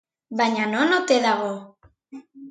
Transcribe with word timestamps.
Baina 0.37 0.63
non 0.73 0.93
ote 0.97 1.17
dago? 1.25 1.51